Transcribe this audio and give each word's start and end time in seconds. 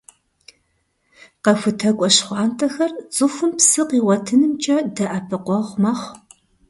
«КъэхутакӀуэ 1.43 2.09
щхъуантӀэхэр» 2.15 2.91
цӀыхум 3.15 3.51
псы 3.57 3.81
къигъуэтынымкӀэ 3.89 4.77
дэӀэпыкъуэгъу 4.95 5.79
мэхъу. 5.81 6.15